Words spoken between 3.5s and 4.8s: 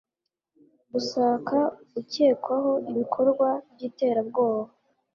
by'iterabwoba